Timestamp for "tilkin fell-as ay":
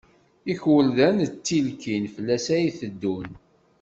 1.45-2.65